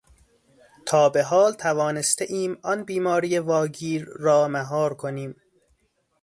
[0.85, 5.35] تا به حال توانستهایم آن بیماری واگیر را مهار کنیم.